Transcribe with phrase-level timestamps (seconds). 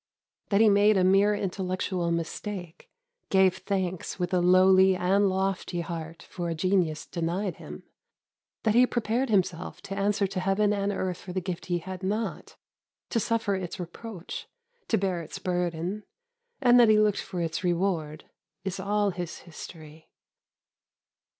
[0.49, 2.89] That he made a mere intellectual mistake,
[3.29, 7.83] gave thanks with a lowly and lofty heart for a genius denied him,
[8.63, 12.01] that he prepared himself to answer to Heaven and earth for the gift he had
[12.01, 12.55] not,
[13.11, 14.47] to suffer its reproach,
[14.87, 16.01] to bear its burden,
[16.61, 18.25] and that he looked for its reward,
[18.63, 20.09] is all his history.